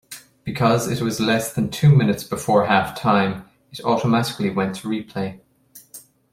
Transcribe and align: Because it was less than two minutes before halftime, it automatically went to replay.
Because 0.43 0.87
it 0.89 0.99
was 0.99 1.19
less 1.19 1.53
than 1.53 1.69
two 1.69 1.93
minutes 1.95 2.23
before 2.23 2.65
halftime, 2.65 3.45
it 3.71 3.85
automatically 3.85 4.49
went 4.49 4.73
to 4.77 4.87
replay. 4.87 5.41